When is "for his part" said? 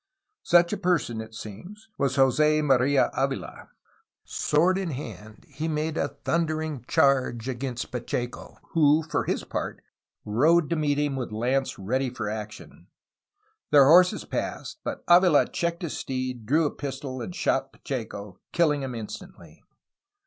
9.03-9.83